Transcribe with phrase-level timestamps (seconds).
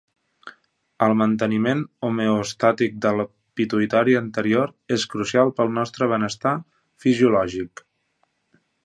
[1.07, 3.25] El manteniment homeostàtic de la
[3.59, 6.55] pituïtària anterior es crucial pel nostre benestar
[7.07, 7.85] fisiològic.